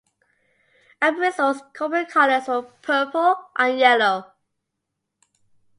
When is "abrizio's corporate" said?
0.99-2.09